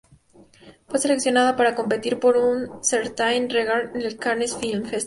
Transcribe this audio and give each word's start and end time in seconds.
Fue 0.87 0.97
seleccionada 0.97 1.55
para 1.55 1.75
competir 1.75 2.17
por 2.19 2.35
Un 2.35 2.83
Certain 2.83 3.47
Regard 3.51 3.95
en 3.95 4.01
el 4.01 4.17
Cannes 4.17 4.57
Film 4.57 4.81
Festival. 4.81 4.99